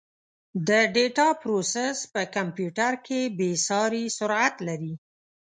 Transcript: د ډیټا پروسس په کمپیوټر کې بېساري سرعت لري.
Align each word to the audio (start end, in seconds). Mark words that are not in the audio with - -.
د 0.67 0.69
ډیټا 0.93 1.29
پروسس 1.41 1.97
په 2.13 2.21
کمپیوټر 2.35 2.93
کې 3.05 3.19
بېساري 3.37 4.05
سرعت 4.17 4.55
لري. 4.67 4.93